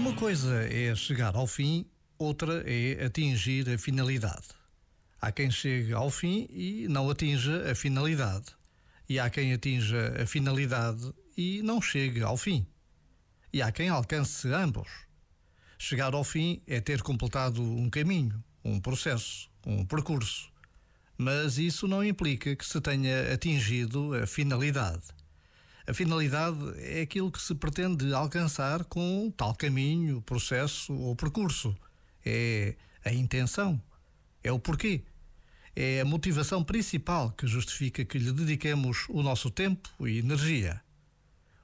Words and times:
Uma 0.00 0.14
coisa 0.14 0.64
é 0.64 0.94
chegar 0.94 1.36
ao 1.36 1.46
fim, 1.46 1.84
outra 2.18 2.64
é 2.66 3.04
atingir 3.04 3.68
a 3.68 3.76
finalidade. 3.76 4.48
Há 5.20 5.30
quem 5.30 5.50
chegue 5.50 5.92
ao 5.92 6.08
fim 6.08 6.48
e 6.50 6.88
não 6.88 7.10
atinja 7.10 7.70
a 7.70 7.74
finalidade. 7.74 8.46
E 9.06 9.20
há 9.20 9.28
quem 9.28 9.52
atinja 9.52 10.14
a 10.18 10.24
finalidade 10.24 11.12
e 11.36 11.60
não 11.62 11.82
chegue 11.82 12.22
ao 12.22 12.38
fim. 12.38 12.66
E 13.52 13.60
há 13.60 13.70
quem 13.70 13.90
alcance 13.90 14.48
ambos. 14.48 14.88
Chegar 15.78 16.14
ao 16.14 16.24
fim 16.24 16.62
é 16.66 16.80
ter 16.80 17.02
completado 17.02 17.62
um 17.62 17.90
caminho, 17.90 18.42
um 18.64 18.80
processo, 18.80 19.50
um 19.66 19.84
percurso. 19.84 20.50
Mas 21.18 21.58
isso 21.58 21.86
não 21.86 22.02
implica 22.02 22.56
que 22.56 22.64
se 22.64 22.80
tenha 22.80 23.34
atingido 23.34 24.14
a 24.14 24.26
finalidade. 24.26 25.19
A 25.86 25.94
finalidade 25.94 26.58
é 26.78 27.00
aquilo 27.00 27.30
que 27.30 27.40
se 27.40 27.54
pretende 27.54 28.12
alcançar 28.12 28.84
com 28.84 29.32
tal 29.36 29.54
caminho, 29.54 30.22
processo 30.22 30.92
ou 30.94 31.16
percurso. 31.16 31.76
É 32.24 32.76
a 33.04 33.12
intenção. 33.12 33.80
É 34.42 34.52
o 34.52 34.58
porquê. 34.58 35.04
É 35.74 36.00
a 36.00 36.04
motivação 36.04 36.62
principal 36.62 37.30
que 37.32 37.46
justifica 37.46 38.04
que 38.04 38.18
lhe 38.18 38.32
dediquemos 38.32 39.06
o 39.08 39.22
nosso 39.22 39.50
tempo 39.50 39.88
e 40.06 40.18
energia. 40.18 40.82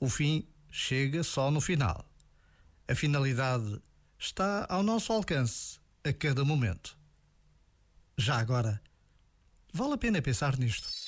O 0.00 0.08
fim 0.08 0.46
chega 0.70 1.22
só 1.22 1.50
no 1.50 1.60
final. 1.60 2.08
A 2.86 2.94
finalidade 2.94 3.80
está 4.18 4.66
ao 4.68 4.82
nosso 4.82 5.12
alcance 5.12 5.78
a 6.04 6.12
cada 6.12 6.44
momento. 6.44 6.96
Já 8.16 8.38
agora, 8.38 8.80
vale 9.72 9.94
a 9.94 9.98
pena 9.98 10.22
pensar 10.22 10.56
nisto. 10.58 11.07